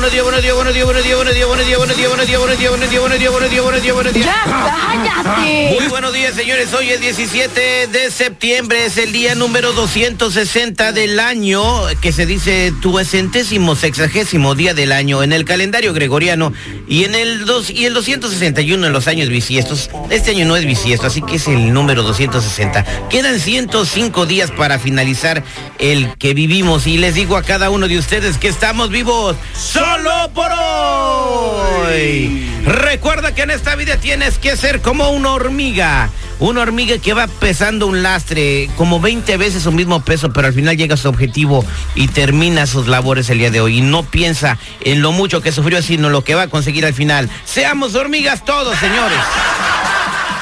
uno 0.00 0.08
de 0.08 0.19
buenos 0.40 0.72
días, 0.72 0.86
buenos 0.86 1.04
días, 1.04 1.16
buenos 1.16 1.34
días, 1.34 1.46
buenos 1.48 1.66
días, 1.66 1.78
buenos 1.78 1.96
días, 1.96 2.08
buenos 2.08 2.26
días, 2.26 2.40
buenos 2.40 2.58
días, 2.58 2.70
buenos 2.70 2.90
días, 2.90 3.00
buenos 3.00 3.20
días, 3.20 3.30
buenos 3.32 3.50
días, 3.50 3.50
buenos 3.50 3.50
días, 3.50 3.62
buenos 3.62 3.82
días, 3.82 3.94
buenos 3.94 4.14
días. 4.14 4.26
¡Ya 4.26 5.22
cállate! 5.24 5.76
Muy 5.78 5.88
buenos 5.88 6.12
días, 6.14 6.34
señores. 6.34 6.72
Hoy 6.72 6.90
es 6.90 7.00
17 7.00 7.86
de 7.88 8.10
septiembre, 8.10 8.86
es 8.86 8.96
el 8.96 9.12
día 9.12 9.34
número 9.34 9.72
260 9.74 10.92
del 10.92 11.20
año, 11.20 11.62
que 12.00 12.12
se 12.12 12.24
dice 12.24 12.72
tu 12.80 12.98
centésimo 13.04 13.76
sexagésimo 13.76 14.54
día 14.54 14.72
del 14.72 14.92
año 14.92 15.22
en 15.22 15.32
el 15.32 15.44
calendario 15.44 15.92
gregoriano 15.92 16.54
y 16.88 17.04
en 17.04 17.14
el 17.14 17.44
dos 17.44 17.68
y 17.68 17.84
el 17.84 17.92
261 17.92 18.86
en 18.86 18.92
los 18.92 19.08
años 19.08 19.28
bisiestos. 19.28 19.90
Este 20.08 20.30
año 20.30 20.46
no 20.46 20.56
es 20.56 20.64
bisiesto, 20.64 21.06
así 21.06 21.20
que 21.20 21.36
es 21.36 21.48
el 21.48 21.72
número 21.74 22.02
260. 22.02 23.08
Quedan 23.10 23.38
105 23.38 24.24
días 24.24 24.50
para 24.50 24.78
finalizar 24.78 25.44
el 25.78 26.16
que 26.16 26.32
vivimos 26.32 26.86
y 26.86 26.96
les 26.96 27.14
digo 27.14 27.36
a 27.36 27.42
cada 27.42 27.68
uno 27.68 27.88
de 27.88 27.98
ustedes 27.98 28.38
que 28.38 28.48
estamos 28.48 28.90
vivos 28.90 29.36
solo 29.54 30.29
por 30.30 30.50
hoy. 30.52 32.46
Recuerda 32.64 33.34
que 33.34 33.42
en 33.42 33.50
esta 33.50 33.74
vida 33.74 33.96
tienes 33.96 34.38
que 34.38 34.56
ser 34.56 34.80
como 34.80 35.10
una 35.10 35.32
hormiga. 35.32 36.10
Una 36.38 36.62
hormiga 36.62 36.96
que 36.98 37.12
va 37.12 37.26
pesando 37.26 37.86
un 37.86 38.02
lastre 38.02 38.70
como 38.76 39.00
20 39.00 39.36
veces 39.36 39.62
su 39.62 39.72
mismo 39.72 40.02
peso, 40.02 40.32
pero 40.32 40.46
al 40.46 40.54
final 40.54 40.76
llega 40.76 40.94
a 40.94 40.96
su 40.96 41.08
objetivo 41.08 41.64
y 41.94 42.08
termina 42.08 42.66
sus 42.66 42.86
labores 42.88 43.28
el 43.28 43.38
día 43.38 43.50
de 43.50 43.60
hoy. 43.60 43.78
Y 43.78 43.82
no 43.82 44.04
piensa 44.04 44.56
en 44.80 45.02
lo 45.02 45.12
mucho 45.12 45.42
que 45.42 45.52
sufrió, 45.52 45.82
sino 45.82 46.08
lo 46.08 46.24
que 46.24 46.34
va 46.34 46.42
a 46.42 46.48
conseguir 46.48 46.86
al 46.86 46.94
final. 46.94 47.28
Seamos 47.44 47.94
hormigas 47.94 48.44
todos, 48.44 48.78
señores. 48.78 49.18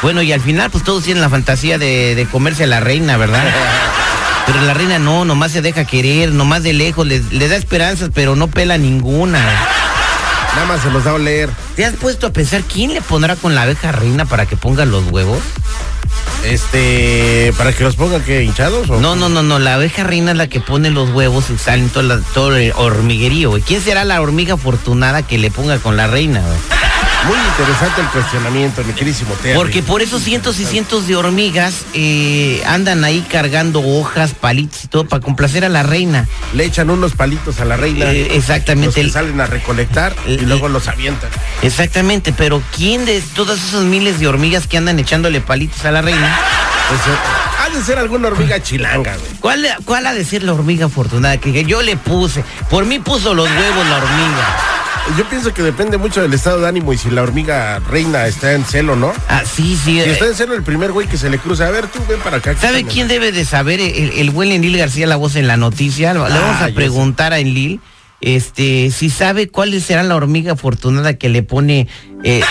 Bueno, 0.02 0.22
y 0.22 0.32
al 0.32 0.40
final, 0.40 0.70
pues 0.70 0.84
todos 0.84 1.02
tienen 1.02 1.20
la 1.20 1.30
fantasía 1.30 1.78
de, 1.78 2.26
comerse 2.30 2.64
a 2.64 2.68
la 2.68 2.78
reina, 2.78 3.16
¿verdad? 3.16 3.44
Pero 4.46 4.62
la 4.62 4.74
reina 4.74 4.98
no, 4.98 5.24
nomás 5.24 5.52
se 5.52 5.62
deja 5.62 5.84
querer, 5.84 6.30
nomás 6.30 6.62
de 6.62 6.72
lejos, 6.72 7.06
le, 7.06 7.20
le 7.30 7.48
da 7.48 7.56
esperanzas, 7.56 8.10
pero 8.14 8.36
no 8.36 8.46
pela 8.46 8.78
ninguna. 8.78 9.40
Nada 10.58 10.70
más 10.70 10.82
se 10.82 10.90
los 10.90 11.04
da 11.04 11.12
a 11.12 11.14
oler. 11.14 11.48
¿Te 11.76 11.84
has 11.84 11.94
puesto 11.94 12.26
a 12.26 12.30
pensar 12.32 12.62
quién 12.64 12.92
le 12.92 13.00
pondrá 13.00 13.36
con 13.36 13.54
la 13.54 13.62
abeja 13.62 13.92
reina 13.92 14.24
para 14.24 14.44
que 14.44 14.56
ponga 14.56 14.84
los 14.86 15.04
huevos? 15.12 15.38
Este, 16.44 17.52
para 17.56 17.72
que 17.72 17.84
los 17.84 17.94
pongan 17.94 18.22
que 18.22 18.42
hinchados 18.42 18.90
o 18.90 18.98
No, 19.00 19.14
no, 19.14 19.28
no, 19.28 19.44
no, 19.44 19.60
la 19.60 19.74
abeja 19.74 20.02
reina 20.02 20.32
es 20.32 20.36
la 20.36 20.48
que 20.48 20.58
pone 20.60 20.90
los 20.90 21.10
huevos 21.10 21.48
y 21.50 21.58
salen 21.58 21.90
todo, 21.90 22.02
la- 22.02 22.18
todo 22.34 22.56
el 22.56 22.72
hormiguerío, 22.74 23.50
güey. 23.50 23.62
¿Quién 23.62 23.80
será 23.80 24.04
la 24.04 24.20
hormiga 24.20 24.54
afortunada 24.54 25.22
que 25.22 25.38
le 25.38 25.52
ponga 25.52 25.78
con 25.78 25.96
la 25.96 26.08
reina, 26.08 26.40
güey? 26.40 26.58
Muy 27.26 27.36
interesante 27.36 28.00
el 28.00 28.06
cuestionamiento, 28.08 28.82
mi 28.84 28.92
querísimo 28.92 29.34
Terry. 29.42 29.54
Porque 29.58 29.82
por 29.82 30.00
esos 30.02 30.22
cientos 30.22 30.60
y 30.60 30.64
cientos 30.64 31.06
de 31.08 31.16
hormigas 31.16 31.84
eh, 31.92 32.62
andan 32.66 33.04
ahí 33.04 33.26
cargando 33.30 33.80
hojas, 33.80 34.32
palitos 34.34 34.84
y 34.84 34.88
todo 34.88 35.04
para 35.06 35.20
complacer 35.20 35.64
a 35.64 35.68
la 35.68 35.82
reina. 35.82 36.26
le 36.54 36.64
echan 36.64 36.88
unos 36.90 37.12
palitos 37.14 37.60
a 37.60 37.64
la 37.64 37.76
reina. 37.76 38.12
Eh, 38.12 38.36
exactamente. 38.36 38.86
Los 38.86 38.94
que 38.94 39.00
El- 39.02 39.10
salen 39.12 39.40
a 39.40 39.46
recolectar 39.46 40.14
y 40.26 40.34
el- 40.34 40.48
luego 40.48 40.68
los 40.68 40.86
avientan. 40.88 41.28
Exactamente, 41.62 42.32
pero 42.32 42.62
¿quién 42.74 43.04
de 43.04 43.20
todas 43.34 43.58
esas 43.62 43.82
miles 43.82 44.20
de 44.20 44.28
hormigas 44.28 44.66
que 44.66 44.78
andan 44.78 44.98
echándole 44.98 45.40
palitos 45.40 45.84
a 45.84 45.90
la 45.90 46.00
reina? 46.02 46.38
Pues, 46.88 47.00
eh, 47.00 47.18
ha 47.66 47.76
de 47.76 47.84
ser 47.84 47.98
alguna 47.98 48.28
hormiga 48.28 48.62
chilanga, 48.62 49.16
güey. 49.16 49.32
¿Cuál, 49.40 49.66
cuál 49.84 50.06
ha 50.06 50.14
de 50.14 50.24
ser 50.24 50.44
la 50.44 50.54
hormiga 50.54 50.86
afortunada? 50.86 51.36
Que 51.36 51.64
yo 51.64 51.82
le 51.82 51.96
puse, 51.96 52.42
por 52.70 52.86
mí 52.86 53.00
puso 53.00 53.34
los 53.34 53.50
huevos 53.50 53.86
la 53.88 53.96
hormiga. 53.96 54.56
Yo 55.16 55.24
pienso 55.28 55.52
que 55.54 55.62
depende 55.62 55.96
mucho 55.96 56.20
del 56.22 56.32
estado 56.34 56.60
de 56.60 56.68
ánimo 56.68 56.92
y 56.92 56.98
si 56.98 57.10
la 57.10 57.22
hormiga 57.22 57.78
reina 57.80 58.26
está 58.26 58.52
en 58.52 58.64
celo, 58.64 58.94
¿no? 58.94 59.12
Ah, 59.28 59.42
sí, 59.44 59.74
sí. 59.76 59.92
Si 59.94 60.00
eh, 60.00 60.12
está 60.12 60.26
en 60.26 60.34
celo 60.34 60.54
el 60.54 60.62
primer 60.62 60.92
güey 60.92 61.06
que 61.08 61.16
se 61.16 61.30
le 61.30 61.38
cruza, 61.38 61.66
a 61.66 61.70
ver, 61.70 61.86
tú 61.88 61.98
ven 62.08 62.20
para 62.20 62.36
acá. 62.36 62.54
¿Sabe 62.56 62.84
quién 62.84 63.08
debe 63.08 63.32
de 63.32 63.44
saber? 63.44 63.80
El, 63.80 64.12
el 64.12 64.30
buen 64.30 64.52
Enlil 64.52 64.76
García, 64.76 65.06
la 65.06 65.16
voz 65.16 65.34
en 65.36 65.48
la 65.48 65.56
noticia. 65.56 66.12
Le 66.12 66.20
vamos 66.20 66.34
Ah, 66.60 66.64
a 66.64 66.68
yo 66.68 66.74
preguntar 66.74 67.32
a 67.32 67.38
Enlil, 67.38 67.80
este, 68.20 68.90
si 68.90 69.10
sabe 69.10 69.48
cuál 69.48 69.80
será 69.80 70.02
la 70.02 70.14
hormiga 70.14 70.52
afortunada 70.52 71.14
que 71.14 71.28
le 71.28 71.42
pone, 71.42 71.88
eh, 72.24 72.42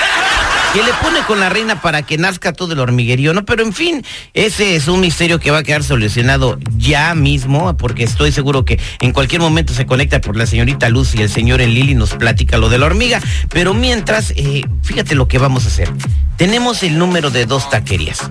que 0.78 0.84
le 0.84 0.94
pone 1.02 1.22
con 1.26 1.40
la 1.40 1.50
reina 1.50 1.82
para 1.82 2.04
que 2.04 2.20
nazca 2.20 2.54
todo 2.54 2.74
el 2.74 2.80
hormiguerío, 2.80 3.34
¿no? 3.34 3.46
Pero 3.46 3.64
en 3.64 3.74
fin, 3.74 4.06
ese 4.36 4.76
es 4.76 4.88
un 4.88 5.00
misterio 5.00 5.40
que 5.40 5.50
va 5.50 5.60
a 5.60 5.64
quedar 5.64 5.84
solucionado 5.84 6.60
ya 6.78 7.16
mismo, 7.16 7.76
porque 7.78 8.04
estoy 8.04 8.32
seguro 8.32 8.64
que 8.64 8.80
en 9.02 9.12
cualquier 9.12 9.42
momento 9.42 9.74
se 9.74 9.88
conecta 9.88 10.22
por 10.22 10.38
la 10.38 10.46
señorita 10.46 10.90
Luz 10.90 11.16
y 11.16 11.24
el 11.24 11.30
señor 11.32 11.62
Enlil 11.62 11.90
y 11.90 11.96
nos 11.96 12.14
platica 12.14 12.60
lo 12.60 12.70
de 12.70 12.78
la 12.78 12.86
hormiga. 12.86 13.20
Pero 13.50 13.74
mientras, 13.74 14.34
eh, 14.36 14.66
fíjate 14.84 15.16
lo 15.16 15.28
que 15.28 15.40
vamos 15.40 15.66
a 15.66 15.70
hacer. 15.70 15.92
Tenemos 16.38 16.84
el 16.84 17.00
número 17.00 17.32
de 17.32 17.48
dos 17.48 17.72
taquerías. 17.72 18.30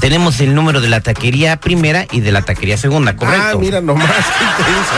Tenemos 0.00 0.40
el 0.40 0.56
número 0.56 0.80
de 0.80 0.88
la 0.88 1.02
taquería 1.02 1.60
primera 1.60 2.04
y 2.10 2.18
de 2.18 2.32
la 2.32 2.42
taquería 2.42 2.78
segunda, 2.78 3.14
¿correcto? 3.14 3.50
Ah, 3.52 3.58
mira 3.60 3.80
nomás, 3.80 4.10
qué 4.10 4.44
intenso, 4.44 4.92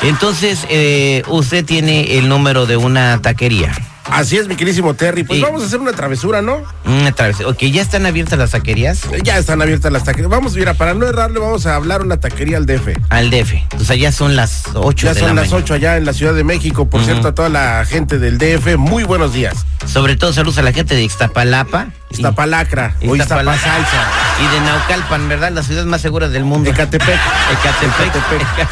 güey. 0.00 0.10
Entonces, 0.10 0.60
eh, 0.70 1.24
usted 1.28 1.62
tiene 1.62 2.16
el 2.16 2.30
número 2.30 2.64
de 2.64 2.78
una 2.78 3.20
taquería. 3.20 3.74
Así 4.10 4.36
es, 4.36 4.48
mi 4.48 4.56
querísimo 4.56 4.94
Terry. 4.94 5.22
Pues 5.24 5.38
Sí. 5.38 5.44
vamos 5.44 5.62
a 5.62 5.66
hacer 5.66 5.80
una 5.80 5.92
travesura, 5.92 6.42
¿no? 6.42 6.62
Una 6.84 7.12
travesía. 7.12 7.46
Ok, 7.48 7.58
¿ya 7.62 7.82
están 7.82 8.04
abiertas 8.04 8.38
las 8.38 8.50
taquerías? 8.50 9.02
Ya 9.22 9.38
están 9.38 9.62
abiertas 9.62 9.92
las 9.92 10.04
taquerías. 10.04 10.28
Vamos, 10.30 10.54
mira, 10.56 10.74
para 10.74 10.92
no 10.94 11.06
errarle, 11.06 11.38
vamos 11.38 11.66
a 11.66 11.76
hablar 11.76 12.02
una 12.02 12.18
taquería 12.18 12.56
al 12.56 12.66
DF. 12.66 12.88
Al 13.10 13.30
DF. 13.30 13.54
O 13.80 13.84
sea, 13.84 13.96
ya 13.96 14.10
son 14.12 14.34
las 14.36 14.64
8 14.74 15.06
Ya 15.06 15.14
de 15.14 15.20
son 15.20 15.28
la 15.28 15.34
las 15.42 15.50
mañana. 15.50 15.64
8 15.64 15.74
allá 15.74 15.96
en 15.96 16.04
la 16.04 16.12
Ciudad 16.12 16.34
de 16.34 16.44
México. 16.44 16.88
Por 16.90 17.04
cierto, 17.04 17.28
a 17.28 17.34
toda 17.34 17.48
la 17.48 17.84
gente 17.84 18.18
del 18.18 18.38
DF, 18.38 18.76
muy 18.76 19.04
buenos 19.04 19.32
días. 19.32 19.64
Sobre 19.86 20.16
todo 20.16 20.32
saludos 20.32 20.58
a 20.58 20.62
la 20.62 20.72
gente 20.72 20.94
de 20.94 21.02
Ixtapalapa. 21.02 21.88
y- 22.10 22.14
o 22.14 22.16
Iztapalapa. 22.18 22.74
Iztapasalsa. 23.02 24.06
Y 24.40 24.54
de 24.54 24.60
Naucalpan, 24.60 25.28
¿verdad? 25.28 25.52
La 25.52 25.62
ciudad 25.62 25.84
más 25.84 26.00
segura 26.00 26.28
del 26.28 26.44
mundo. 26.44 26.70
Ecatepec. 26.70 27.18
Ecatepec. 27.52 28.14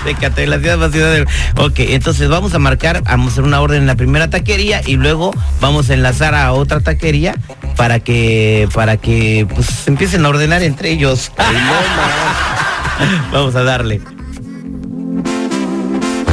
Ecatepec, 0.07 0.49
la 0.49 0.59
ciudad 0.59 0.79
más 0.79 0.93
ciudad 0.93 1.13
del... 1.13 1.27
Ok, 1.57 1.75
entonces 1.81 2.29
vamos 2.29 2.55
a 2.55 2.59
marcar, 2.59 3.03
vamos 3.03 3.29
a 3.29 3.33
hacer 3.33 3.45
una 3.45 3.61
orden 3.61 3.83
en 3.83 3.87
la 3.87 3.95
primera 3.97 4.31
taquería 4.31 4.81
y 4.87 4.97
luego 4.97 5.33
vamos 5.61 5.91
a 5.91 5.95
enlazar 5.95 6.35
a 6.35 6.53
otra 6.53 6.81
taquería 6.81 7.35
para 7.77 8.01
que, 8.01 8.69
para 8.75 8.97
que, 8.97 9.47
pues, 9.55 9.87
empiecen 9.89 10.25
a 10.25 10.29
ordenar 10.31 10.63
entre 10.63 10.91
ellos. 10.91 11.33
vamos 13.33 13.55
a 13.55 13.63
darle. 13.63 14.01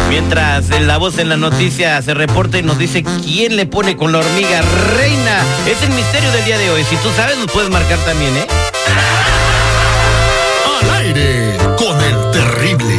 Mientras 0.10 0.72
en 0.72 0.88
la 0.88 0.98
voz 0.98 1.20
en 1.20 1.30
la 1.30 1.38
noticia 1.38 2.02
se 2.02 2.14
reporta 2.14 2.58
y 2.58 2.64
nos 2.64 2.78
dice 2.78 3.04
quién 3.24 3.56
le 3.56 3.66
pone 3.66 3.98
con 3.98 4.12
la 4.12 4.20
hormiga 4.20 4.62
reina. 4.96 5.44
Es 5.66 5.82
el 5.84 5.90
misterio 5.90 6.32
del 6.32 6.46
día 6.46 6.58
de 6.58 6.70
hoy. 6.72 6.84
Si 6.86 6.96
tú 6.98 7.10
sabes, 7.16 7.38
nos 7.38 7.52
puedes 7.52 7.70
marcar 7.70 8.00
también, 8.00 8.36
¿eh? 8.38 8.48
Al 10.82 10.96
aire 11.02 11.58
con 11.78 12.02
el 12.02 12.32
terrible. 12.32 12.96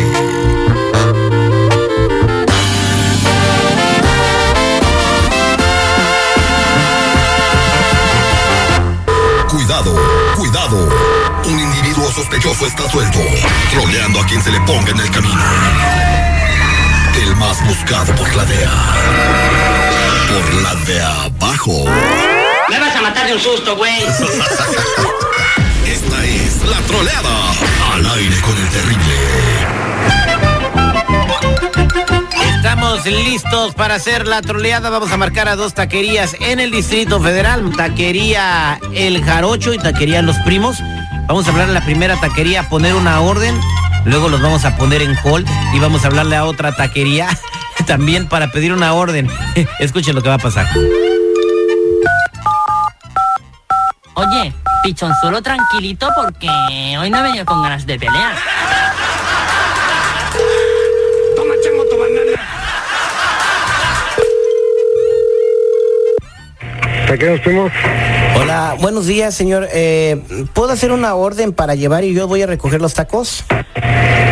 Cuidado, 9.48 9.94
cuidado. 10.36 10.88
Un 11.46 11.58
individuo 11.58 12.12
sospechoso 12.12 12.66
está 12.66 12.88
suelto, 12.90 13.18
troleando 13.70 14.20
a 14.20 14.26
quien 14.26 14.42
se 14.42 14.50
le 14.50 14.60
ponga 14.60 14.90
en 14.90 15.00
el 15.00 15.10
camino. 15.10 16.27
Más 17.38 17.64
buscado 17.66 18.14
por 18.16 18.34
la 18.34 18.44
DEA. 18.44 18.70
Por 20.28 20.54
la 20.62 20.74
de 20.84 21.00
abajo. 21.00 21.84
Me 22.68 22.78
vas 22.78 22.96
a 22.96 23.02
matar 23.02 23.26
de 23.26 23.34
un 23.34 23.40
susto, 23.40 23.76
güey. 23.76 24.02
Esta 25.86 26.24
es 26.24 26.64
la 26.64 26.78
troleada. 26.86 27.52
Al 27.94 28.06
aire 28.10 28.40
con 28.40 28.56
el 28.56 28.68
terrible. 28.68 29.14
Estamos 32.56 33.06
listos 33.06 33.74
para 33.74 33.94
hacer 33.94 34.26
la 34.26 34.42
troleada. 34.42 34.90
Vamos 34.90 35.12
a 35.12 35.16
marcar 35.16 35.48
a 35.48 35.56
dos 35.56 35.74
taquerías 35.74 36.36
en 36.40 36.60
el 36.60 36.70
Distrito 36.70 37.20
Federal. 37.20 37.70
Taquería 37.76 38.80
El 38.92 39.24
Jarocho 39.24 39.72
y 39.72 39.78
Taquería 39.78 40.22
Los 40.22 40.36
Primos. 40.38 40.78
Vamos 41.28 41.46
a 41.46 41.50
hablar 41.50 41.68
a 41.68 41.72
la 41.72 41.84
primera 41.84 42.18
taquería, 42.18 42.68
poner 42.68 42.94
una 42.94 43.20
orden. 43.20 43.58
Luego 44.04 44.28
los 44.28 44.40
vamos 44.40 44.64
a 44.64 44.76
poner 44.76 45.02
en 45.02 45.16
hold 45.22 45.48
y 45.74 45.78
vamos 45.78 46.04
a 46.04 46.08
hablarle 46.08 46.36
a 46.36 46.44
otra 46.44 46.72
taquería 46.72 47.28
también 47.86 48.28
para 48.28 48.50
pedir 48.50 48.72
una 48.72 48.94
orden. 48.94 49.28
Escuchen 49.78 50.14
lo 50.14 50.22
que 50.22 50.28
va 50.28 50.34
a 50.34 50.38
pasar. 50.38 50.66
Oye, 54.14 54.52
pichonzuelo 54.82 55.40
tranquilito 55.42 56.08
porque 56.16 56.48
hoy 56.98 57.10
no 57.10 57.18
he 57.18 57.22
venido 57.22 57.44
con 57.44 57.62
ganas 57.62 57.86
de 57.86 57.98
pelear. 57.98 58.34
Toma, 61.36 61.54
chango, 61.62 61.84
tu 61.84 61.98
banana. 61.98 62.58
¿A 67.12 67.16
qué 67.16 67.30
nos 67.30 67.40
fuimos? 67.40 67.72
Hola, 68.36 68.76
buenos 68.80 69.06
días, 69.06 69.34
señor. 69.34 69.68
Eh, 69.72 70.20
¿Puedo 70.52 70.72
hacer 70.72 70.92
una 70.92 71.14
orden 71.14 71.52
para 71.52 71.74
llevar 71.74 72.04
y 72.04 72.12
yo 72.12 72.28
voy 72.28 72.42
a 72.42 72.46
recoger 72.46 72.80
los 72.80 72.94
tacos? 72.94 73.44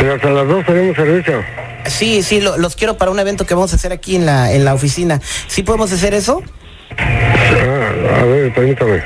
Pero 0.06 0.14
hasta 0.14 0.30
las 0.30 0.46
dos 0.46 0.64
tenemos 0.64 0.94
servicio. 0.94 1.42
Sí, 1.86 2.22
sí, 2.22 2.40
lo- 2.40 2.56
los 2.58 2.76
quiero 2.76 2.96
para 2.96 3.10
un 3.10 3.18
evento 3.18 3.44
que 3.44 3.54
vamos 3.54 3.72
a 3.72 3.74
hacer 3.74 3.90
aquí 3.90 4.14
en 4.14 4.24
la, 4.24 4.52
en 4.52 4.64
la 4.64 4.72
oficina. 4.72 5.20
¿Sí 5.48 5.64
podemos 5.64 5.90
hacer 5.92 6.14
eso? 6.14 6.44
Ah, 6.96 8.20
a 8.20 8.24
ver, 8.24 8.54
permítame. 8.54 9.02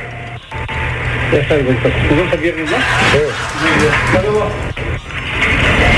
Ya 1.32 1.38
está, 1.38 1.54
el 1.54 1.62
viernes, 2.42 2.70
¿no? 2.70 2.76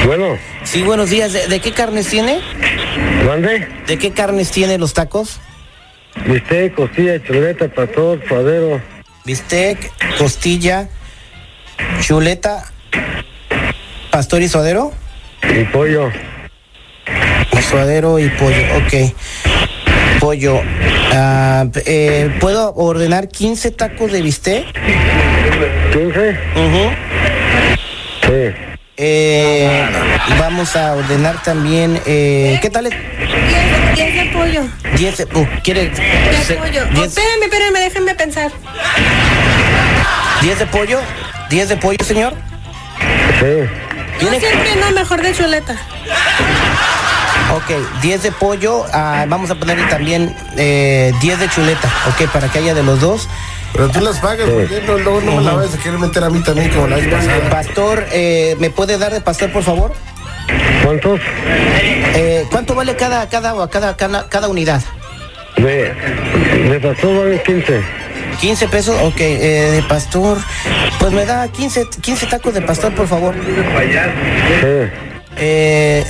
Bueno, 0.07 0.39
Sí, 0.63 0.83
buenos 0.83 1.11
días. 1.11 1.33
¿De, 1.33 1.49
de 1.49 1.59
qué 1.59 1.73
carnes 1.73 2.07
tiene? 2.07 2.39
¿mande? 3.27 3.67
¿De 3.89 3.99
qué 3.99 4.13
carnes 4.13 4.53
tiene 4.53 4.79
los 4.79 4.95
tacos? 4.95 5.41
Bistec, 6.27 6.75
costilla, 6.77 7.21
chuleta, 7.25 7.67
pastor, 7.67 8.21
suadero. 8.29 8.81
Bistec, 9.25 9.91
costilla, 10.17 10.89
chuleta, 12.01 12.71
pastor 14.13 14.43
y 14.43 14.49
suadero. 14.49 14.93
Y 15.43 15.65
pollo. 15.65 16.11
Suadero 17.69 18.19
y 18.19 18.29
pollo, 18.29 18.63
ok. 18.77 19.15
Pollo. 20.21 20.61
P- 21.73 21.83
eh, 21.87 22.37
¿Puedo 22.41 22.75
ordenar 22.75 23.29
15 23.29 23.71
tacos 23.73 24.13
de 24.13 24.23
bistec? 24.23 24.67
¿15? 25.93 26.39
Ujú. 26.55 26.91
Sí. 28.23 28.55
Eh, 28.99 29.83
vamos 30.39 30.77
a 30.77 30.93
ordenar 30.93 31.43
también, 31.43 31.99
eh, 32.07 32.59
¿qué 32.63 32.71
tal? 32.71 32.87
es? 32.87 32.93
10 33.97 34.15
de 34.15 34.25
pollo. 34.33 34.63
10, 34.97 35.17
de- 35.19 35.25
uh, 35.39 35.47
¿quiere? 35.65 35.89
10 35.91 36.45
se- 36.47 36.53
de 36.55 36.61
pollo. 36.61 36.83
Oh, 36.89 36.95
10 36.95 37.07
espérenme, 37.09 37.45
espérenme, 37.47 37.81
déjenme 37.81 38.15
pensar. 38.15 38.53
10 40.43 40.59
de 40.59 40.67
pollo, 40.67 41.01
10 41.51 41.69
de 41.71 41.77
pollo, 41.79 42.05
señor. 42.05 42.35
Sí. 43.41 43.69
Yo 44.21 44.29
¿Tiene? 44.29 44.41
siempre 44.41 44.77
no, 44.77 44.91
mejor 44.93 45.23
de 45.23 45.35
chuleta. 45.35 45.77
Ok, 47.55 48.01
10 48.01 48.23
de 48.23 48.33
pollo, 48.33 48.85
ah, 48.93 49.27
vamos 49.29 49.51
a 49.51 49.55
ponerle 49.55 49.85
también 49.87 50.35
eh, 50.57 51.13
10 51.21 51.39
de 51.41 51.49
chuleta, 51.51 51.89
ok, 52.09 52.31
para 52.31 52.49
que 52.49 52.59
haya 52.59 52.75
de 52.75 52.83
los 52.83 53.01
dos. 53.01 53.29
Pero 53.73 53.89
tú 53.91 54.01
las 54.01 54.19
pagas, 54.21 54.49
porque 54.49 54.83
no, 54.87 54.99
luego 54.99 55.21
no 55.23 55.37
me 55.37 55.43
la 55.43 55.55
vayas 55.55 55.75
a 55.75 55.79
querer 55.79 55.99
meter 55.99 56.25
a 56.25 56.31
mí 56.31 56.41
también 56.43 56.71
como 56.71 56.87
la 56.87 56.97
vez 56.97 57.09
pasada. 57.09 57.51
Pastor, 57.51 58.07
eh, 58.13 58.57
¿me 58.59 58.71
puede 58.71 58.99
dar 58.99 59.13
de 59.13 59.21
pastor, 59.21 59.51
por 59.51 59.63
favor? 59.63 59.93
¿Cuántos? 60.85 61.21
Eh, 62.15 62.47
¿Cuánto 62.51 62.75
vale 62.75 62.97
cada, 62.97 63.29
cada, 63.29 63.69
cada, 63.69 63.97
cada, 63.97 64.29
cada 64.29 64.49
unidad? 64.49 64.83
De, 65.57 65.95
de 66.69 66.81
pastor 66.81 67.19
valen 67.19 67.41
15. 67.45 67.83
15 68.41 68.69
pesos, 68.69 68.97
ok, 69.03 69.21
eh, 69.21 69.71
de 69.73 69.83
pastor. 69.83 70.39
Pues 70.99 71.13
me 71.13 71.25
da 71.25 71.49
15, 71.49 71.89
15 72.01 72.27
tacos 72.27 72.55
de 72.55 72.63
pastor, 72.63 72.95
por 72.95 73.07
favor. 73.07 73.35
Sí. 73.35 74.91
Eh, 75.37 76.05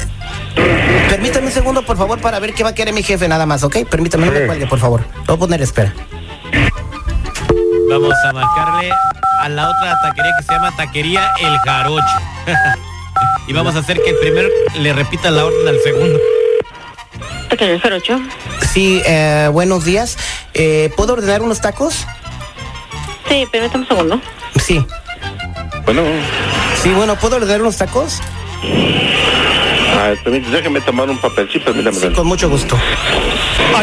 permítame 1.08 1.46
un 1.46 1.52
segundo, 1.52 1.84
por 1.84 1.96
favor, 1.96 2.20
para 2.20 2.38
ver 2.40 2.54
qué 2.54 2.62
va 2.62 2.70
a 2.70 2.74
querer 2.74 2.92
mi 2.92 3.02
jefe, 3.02 3.28
nada 3.28 3.46
más, 3.46 3.62
¿ok? 3.62 3.84
Permítame, 3.88 4.26
no 4.26 4.32
me 4.32 4.46
cuelgue, 4.46 4.66
por 4.66 4.78
favor. 4.78 5.04
Lo 5.26 5.36
voy 5.36 5.36
a 5.36 5.38
poner 5.38 5.62
espera. 5.62 5.92
Vamos 7.88 8.14
a 8.24 8.32
marcarle 8.32 8.90
a 9.40 9.48
la 9.48 9.68
otra 9.68 10.00
taquería 10.02 10.32
que 10.38 10.44
se 10.44 10.52
llama 10.52 10.74
Taquería 10.76 11.32
El 11.40 11.58
Jarocho. 11.58 12.04
y 13.46 13.52
vamos 13.52 13.76
a 13.76 13.80
hacer 13.80 14.00
que 14.02 14.10
el 14.10 14.16
primero 14.16 14.48
le 14.78 14.92
repita 14.92 15.30
la 15.30 15.44
orden 15.44 15.68
al 15.68 15.78
segundo. 15.80 16.18
Pequeño 17.52 17.78
jarocho. 17.80 18.18
Sí, 18.72 19.02
eh, 19.04 19.50
buenos 19.52 19.84
días. 19.84 20.16
Eh, 20.54 20.90
¿Puedo 20.96 21.12
ordenar 21.12 21.42
unos 21.42 21.60
tacos? 21.60 22.06
Sí, 23.28 23.46
permítame 23.52 23.82
un 23.82 23.88
segundo. 23.88 24.20
Sí. 24.64 24.82
Bueno, 25.84 26.02
Sí, 26.82 26.88
bueno, 26.92 27.14
¿puedo 27.16 27.36
ordenar 27.36 27.60
unos 27.60 27.76
tacos? 27.76 28.20
a 29.98 30.08
ver, 30.08 30.18
permítame, 30.24 30.56
déjeme 30.56 30.80
tomar 30.80 31.10
un 31.10 31.18
papelcito, 31.18 31.66
permítame. 31.66 31.94
Sí, 31.98 32.08
con 32.14 32.26
mucho 32.26 32.48
gusto. 32.48 32.74
Ya 33.70 33.82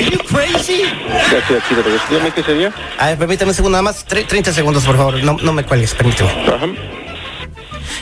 estoy 1.38 1.58
aquí 1.58 1.76
de 1.76 1.84
regreso. 1.84 2.06
Dígame 2.10 2.32
qué 2.32 2.42
sería. 2.42 2.74
A 2.98 3.06
ver, 3.10 3.18
permítame 3.20 3.50
un 3.52 3.56
segundo, 3.56 3.74
nada 3.78 3.84
más. 3.84 4.04
Tre- 4.08 4.26
30 4.26 4.52
segundos, 4.52 4.84
por 4.84 4.98
favor. 4.98 5.24
No, 5.24 5.38
no 5.44 5.54
me 5.54 5.64
cuelgues, 5.64 5.94
permíteme. 5.94 6.32
Ajá. 6.48 6.66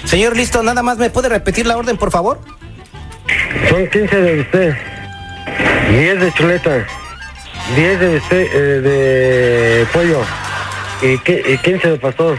Señor, 0.06 0.38
listo, 0.38 0.64
nada 0.64 0.82
más. 0.82 0.98
¿Me 0.98 1.10
puede 1.10 1.28
repetir 1.28 1.68
la 1.68 1.76
orden, 1.76 1.98
por 1.98 2.10
favor? 2.10 2.40
Son 3.70 3.86
15 3.90 4.16
de 4.16 4.34
bistec. 4.36 4.97
10 5.90 6.20
de 6.20 6.32
chuleta. 6.34 6.86
10 7.76 8.00
de 8.00 8.14
bistec, 8.16 8.50
eh, 8.54 8.58
de 8.58 9.86
pollo. 9.94 10.22
Y, 11.02 11.18
qui- 11.20 11.42
y 11.54 11.58
15 11.60 11.90
de 11.92 11.98
pastor. 11.98 12.38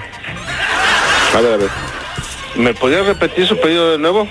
A 1.37 1.41
ver, 1.41 1.53
a 1.55 1.57
ver. 1.57 1.71
¿Me 2.57 2.75
podría 2.75 3.03
repetir 3.03 3.47
su 3.47 3.59
pedido 3.61 3.93
de 3.93 3.99
nuevo? 3.99 4.29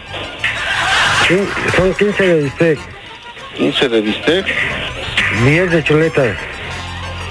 Quin- 1.27 1.47
Son 1.75 1.93
15 1.93 2.23
de 2.27 2.43
bistec. 2.43 2.79
15 3.57 3.89
de 3.89 4.01
bistec. 4.01 4.45
10 5.45 5.71
de 5.71 5.83
chuleta. 5.83 6.23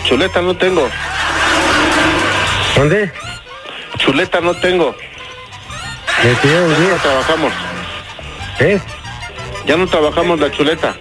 Chuleta 0.04 0.40
no 0.42 0.56
tengo. 0.56 0.88
¿Dónde? 2.76 3.10
Chuleta 3.98 4.40
no 4.40 4.54
tengo. 4.54 4.94
Me 6.22 6.34
pidieron 6.36 6.70
Ya 6.70 6.78
no 6.78 6.86
10. 6.86 7.02
trabajamos. 7.02 7.52
¿Eh? 8.60 8.80
Ya 9.66 9.76
no 9.76 9.86
trabajamos 9.86 10.38
la 10.40 10.50
chuleta. 10.50 10.94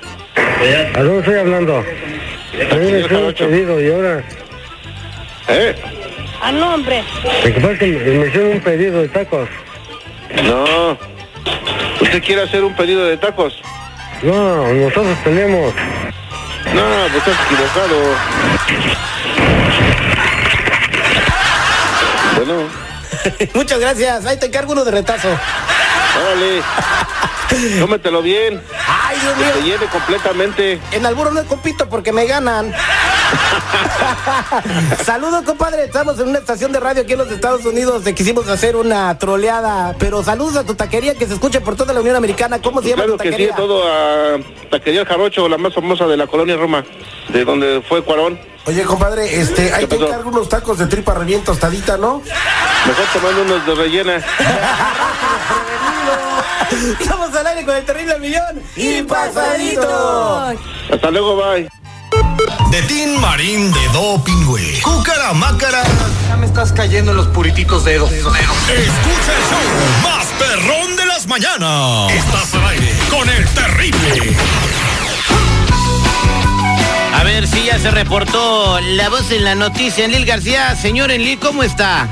¿A 0.66 1.04
dónde 1.04 1.20
estoy 1.20 1.36
hablando? 1.36 1.78
A 1.78 2.76
mí 2.76 2.92
me 2.92 3.00
hicieron 3.00 3.26
un 3.26 3.34
pedido 3.34 3.80
y 3.80 3.92
ahora... 3.92 4.24
¿Eh? 5.48 5.76
Ah, 6.42 6.52
no, 6.52 6.74
hombre. 6.74 7.04
Lo 7.24 7.54
que 7.54 7.60
pasa 7.60 7.72
es 7.74 7.80
que 7.80 7.86
me 7.88 8.18
me 8.18 8.28
hicieron 8.28 8.52
un 8.54 8.60
pedido 8.62 9.02
de 9.02 9.08
tacos. 9.10 9.48
No. 10.44 10.98
¿Usted 12.02 12.24
quiere 12.24 12.42
hacer 12.42 12.64
un 12.64 12.76
pedido 12.76 13.06
de 13.06 13.18
tacos? 13.18 13.62
No, 14.24 14.74
nosotros 14.74 15.18
tenemos. 15.24 15.72
No, 16.74 16.84
pues 17.12 17.28
estás 17.28 17.46
equivocado. 17.46 18.16
Bueno, 22.38 22.70
Muchas 23.54 23.80
gracias. 23.80 24.26
Ahí 24.26 24.38
te 24.38 24.48
encargo 24.48 24.74
uno 24.74 24.84
de 24.84 24.92
retazo. 24.92 25.30
órale. 26.22 26.62
Cómetelo 27.80 28.22
bien. 28.24 28.62
Dios 29.26 29.38
Que 29.38 29.44
te 29.60 29.62
mío. 29.62 29.74
llene 29.78 29.86
completamente. 29.92 30.80
En 30.92 31.06
alburo 31.06 31.32
no 31.32 31.44
compito 31.46 31.88
porque 31.90 32.12
me 32.12 32.26
ganan. 32.26 32.74
saludos, 35.06 35.44
compadre. 35.44 35.86
Estamos 35.86 36.20
en 36.20 36.30
una 36.30 36.40
estación 36.40 36.72
de 36.72 36.80
radio 36.80 37.02
aquí 37.04 37.14
en 37.14 37.20
los 37.20 37.32
Estados 37.32 37.66
Unidos. 37.66 38.04
Te 38.04 38.14
quisimos 38.14 38.48
hacer 38.50 38.76
una 38.76 39.18
troleada. 39.18 39.96
Pero 40.00 40.24
saludos 40.24 40.56
a 40.58 40.64
tu 40.64 40.76
taquería 40.76 41.16
que 41.16 41.28
se 41.28 41.34
escuche 41.34 41.62
por 41.62 41.76
toda 41.76 41.94
la 41.94 42.02
Unión 42.02 42.16
Americana. 42.16 42.60
¿Cómo 42.62 42.82
se 42.82 42.90
llama 42.90 43.04
Claro 43.04 43.18
tu 43.18 43.24
que 43.24 43.30
sí, 43.30 43.32
taquería? 43.32 43.56
todo 43.56 43.84
a 43.88 44.38
Taquería 44.72 45.02
El 45.02 45.08
Jarocho, 45.08 45.48
la 45.50 45.58
más 45.58 45.74
famosa 45.74 46.06
de 46.08 46.18
la 46.18 46.28
colonia 46.28 46.56
Roma, 46.58 46.84
de 47.30 47.46
donde 47.46 47.82
fue 47.88 48.04
Cuarón. 48.04 48.40
Oye, 48.68 48.84
compadre, 48.84 49.40
este, 49.40 49.72
ahí 49.74 49.86
¿Qué 49.86 49.96
te 49.98 50.04
encargo 50.04 50.30
unos 50.30 50.50
tacos 50.50 50.80
de 50.80 50.88
tripa 50.88 51.14
re 51.14 51.26
bien 51.26 51.44
tostadita, 51.44 51.98
¿no? 51.98 52.22
Mejor 52.88 53.06
tomando 53.14 53.42
unos 53.44 53.66
de 53.66 53.76
rellena. 53.76 54.16
Estamos 57.00 57.34
al 57.36 57.46
aire 57.48 57.64
con 57.64 57.76
el 57.76 57.86
terrible 57.86 58.18
millón. 58.20 58.64
Y 58.76 59.04
pasadito. 59.04 60.56
Hasta 60.92 61.12
luego, 61.12 61.36
bye. 61.38 61.70
De 62.72 62.82
Tin 62.84 63.20
Marín 63.22 63.72
de 63.72 63.88
Do 63.94 64.24
Pingüe. 64.24 64.82
Cúcara 64.82 65.34
Mácara. 65.34 65.84
Ya 66.28 66.36
me 66.36 66.46
estás 66.46 66.72
cayendo 66.74 67.12
en 67.12 67.18
los 67.18 67.28
purititos 67.28 67.86
dedos. 67.86 68.12
Escucha 68.12 68.28
el 68.28 69.44
show 69.50 70.04
más 70.04 70.26
perrón 70.40 70.96
de 70.96 71.06
las 71.06 71.28
mañanas. 71.28 72.12
Estás 72.12 72.54
al 72.56 72.68
aire 72.70 72.92
con 73.10 73.30
el 73.30 73.46
terrible. 73.50 74.36
A 77.14 77.24
ver 77.24 77.48
si 77.48 77.64
ya 77.64 77.80
se 77.80 77.92
reportó 77.92 78.80
la 78.82 79.10
voz 79.10 79.32
en 79.32 79.44
la 79.44 79.56
noticia. 79.56 80.06
Enlil 80.06 80.26
García. 80.26 80.76
Señor 80.76 81.12
Enlil, 81.12 81.40
¿cómo 81.40 81.64
está? 81.64 82.10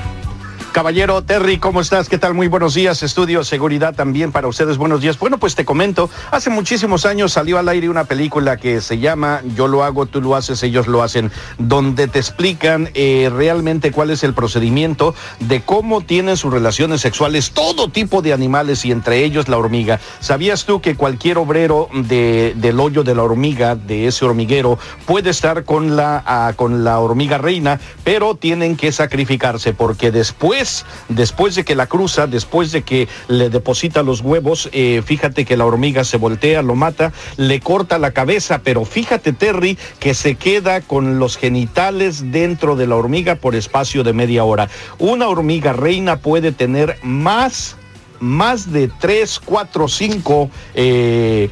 Caballero 0.73 1.21
Terry, 1.21 1.59
¿cómo 1.59 1.81
estás? 1.81 2.09
¿Qué 2.09 2.17
tal? 2.17 2.33
Muy 2.33 2.47
buenos 2.47 2.73
días. 2.73 3.03
Estudio 3.03 3.43
Seguridad 3.43 3.93
también 3.93 4.31
para 4.31 4.47
ustedes. 4.47 4.77
Buenos 4.77 5.01
días. 5.01 5.19
Bueno, 5.19 5.37
pues 5.37 5.53
te 5.53 5.65
comento, 5.65 6.09
hace 6.31 6.49
muchísimos 6.49 7.05
años 7.05 7.31
salió 7.31 7.59
al 7.59 7.69
aire 7.69 7.89
una 7.89 8.05
película 8.05 8.57
que 8.57 8.81
se 8.81 8.97
llama 8.97 9.43
Yo 9.55 9.67
lo 9.67 9.83
hago, 9.83 10.07
tú 10.07 10.19
lo 10.19 10.35
haces, 10.35 10.63
ellos 10.63 10.87
lo 10.87 11.03
hacen, 11.03 11.31
donde 11.59 12.07
te 12.07 12.17
explican 12.17 12.89
eh, 12.95 13.29
realmente 13.31 13.91
cuál 13.91 14.09
es 14.09 14.23
el 14.23 14.33
procedimiento 14.33 15.13
de 15.39 15.61
cómo 15.61 16.01
tienen 16.01 16.37
sus 16.37 16.51
relaciones 16.51 17.01
sexuales 17.01 17.51
todo 17.51 17.89
tipo 17.89 18.23
de 18.23 18.33
animales 18.33 18.83
y 18.83 18.91
entre 18.91 19.23
ellos 19.23 19.49
la 19.49 19.59
hormiga. 19.59 19.99
¿Sabías 20.21 20.65
tú 20.65 20.81
que 20.81 20.95
cualquier 20.95 21.37
obrero 21.37 21.87
de, 21.93 22.53
del 22.55 22.79
hoyo 22.79 23.03
de 23.03 23.13
la 23.13 23.21
hormiga, 23.21 23.75
de 23.75 24.07
ese 24.07 24.25
hormiguero, 24.25 24.79
puede 25.05 25.29
estar 25.29 25.65
con 25.65 25.95
la, 25.95 26.23
ah, 26.25 26.53
con 26.55 26.83
la 26.83 26.97
hormiga 26.97 27.37
reina, 27.37 27.79
pero 28.03 28.33
tienen 28.33 28.75
que 28.75 28.91
sacrificarse 28.91 29.73
porque 29.73 30.09
después 30.09 30.62
después, 31.09 31.55
de 31.55 31.63
que 31.63 31.75
la 31.75 31.87
cruza, 31.87 32.27
después 32.27 32.71
de 32.71 32.83
que 32.83 33.07
le 33.27 33.49
deposita 33.49 34.03
los 34.03 34.21
huevos, 34.21 34.69
eh, 34.71 35.01
fíjate 35.05 35.45
que 35.45 35.57
la 35.57 35.65
hormiga 35.65 36.03
se 36.03 36.17
voltea, 36.17 36.61
lo 36.61 36.75
mata, 36.75 37.11
le 37.37 37.59
corta 37.59 37.97
la 37.97 38.11
cabeza, 38.11 38.61
pero 38.63 38.85
fíjate 38.85 39.33
Terry 39.33 39.77
que 39.99 40.13
se 40.13 40.35
queda 40.35 40.81
con 40.81 41.19
los 41.19 41.37
genitales 41.37 42.31
dentro 42.31 42.75
de 42.75 42.87
la 42.87 42.95
hormiga 42.95 43.35
por 43.35 43.55
espacio 43.55 44.03
de 44.03 44.13
media 44.13 44.43
hora. 44.43 44.69
Una 44.99 45.27
hormiga 45.27 45.73
reina 45.73 46.17
puede 46.17 46.51
tener 46.51 46.97
más, 47.03 47.75
más 48.19 48.71
de 48.71 48.89
tres, 48.99 49.39
cuatro, 49.43 49.87
cinco 49.87 50.49
eh, 50.73 51.49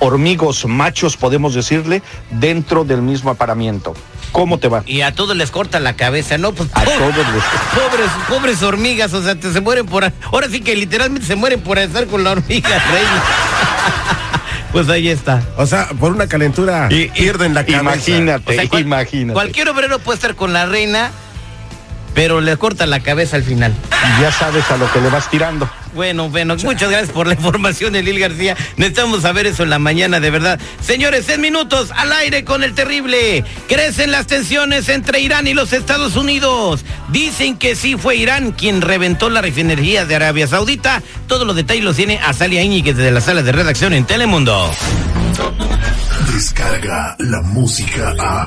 hormigos 0.00 0.66
machos, 0.66 1.16
podemos 1.16 1.54
decirle, 1.54 2.02
dentro 2.30 2.84
del 2.84 3.02
mismo 3.02 3.30
aparamiento. 3.30 3.94
¿Cómo 4.32 4.58
te 4.58 4.68
va? 4.68 4.82
Y 4.86 5.00
a 5.02 5.12
todos 5.14 5.36
les 5.36 5.50
corta 5.50 5.80
la 5.80 5.96
cabeza, 5.96 6.38
¿no? 6.38 6.52
Pues 6.52 6.68
A 6.74 6.84
todos 6.84 7.16
les... 7.16 7.24
pobres, 7.74 8.10
pobres 8.28 8.62
hormigas, 8.62 9.12
o 9.12 9.22
sea, 9.22 9.34
te, 9.34 9.52
se 9.52 9.60
mueren 9.60 9.86
por... 9.86 10.04
Ahora 10.32 10.48
sí 10.48 10.60
que 10.60 10.76
literalmente 10.76 11.26
se 11.26 11.36
mueren 11.36 11.60
por 11.60 11.78
estar 11.78 12.06
con 12.06 12.22
la 12.24 12.32
hormiga 12.32 12.68
reina. 12.92 13.22
Pues 14.72 14.88
ahí 14.88 15.08
está. 15.08 15.42
O 15.56 15.66
sea, 15.66 15.88
por 15.98 16.12
una 16.12 16.28
calentura 16.28 16.88
pierden 16.88 17.54
la 17.54 17.64
cabeza. 17.66 17.80
Imagínate, 17.82 18.52
O 18.52 18.54
sea, 18.60 18.68
cual- 18.68 18.82
imagínate. 18.82 19.34
Cualquier 19.34 19.68
obrero 19.68 19.98
puede 19.98 20.16
estar 20.16 20.36
con 20.36 20.52
la 20.52 20.66
reina, 20.66 21.10
pero 22.14 22.40
le 22.40 22.56
corta 22.56 22.86
la 22.86 23.00
cabeza 23.00 23.36
al 23.36 23.42
final. 23.42 23.74
Ya 24.20 24.32
sabes 24.32 24.70
a 24.70 24.76
lo 24.76 24.90
que 24.92 25.00
le 25.00 25.08
vas 25.08 25.30
tirando. 25.30 25.68
Bueno, 25.94 26.30
bueno, 26.30 26.56
muchas 26.56 26.90
gracias 26.90 27.10
por 27.10 27.26
la 27.26 27.34
información, 27.34 27.96
Elil 27.96 28.20
García. 28.20 28.56
Necesitamos 28.76 29.22
saber 29.22 29.46
eso 29.46 29.64
en 29.64 29.70
la 29.70 29.78
mañana, 29.78 30.20
de 30.20 30.30
verdad. 30.30 30.60
Señores, 30.80 31.28
en 31.28 31.40
minutos 31.40 31.90
al 31.96 32.12
aire 32.12 32.44
con 32.44 32.62
el 32.62 32.74
terrible. 32.74 33.44
Crecen 33.68 34.12
las 34.12 34.26
tensiones 34.26 34.88
entre 34.88 35.20
Irán 35.20 35.48
y 35.48 35.54
los 35.54 35.72
Estados 35.72 36.16
Unidos. 36.16 36.84
Dicen 37.08 37.56
que 37.56 37.74
sí 37.74 37.96
fue 37.96 38.16
Irán 38.16 38.52
quien 38.52 38.82
reventó 38.82 39.30
la 39.30 39.42
refinería 39.42 40.04
de 40.04 40.14
Arabia 40.14 40.46
Saudita. 40.46 41.02
Todos 41.26 41.46
los 41.46 41.56
detalles 41.56 41.84
los 41.84 41.96
tiene 41.96 42.18
Azalia 42.18 42.62
Íñiguez 42.62 42.96
de 42.96 43.10
la 43.10 43.20
sala 43.20 43.42
de 43.42 43.52
redacción 43.52 43.92
en 43.92 44.04
Telemundo. 44.04 44.70
Descarga 46.32 47.16
la 47.18 47.42
música 47.42 48.14
a. 48.18 48.46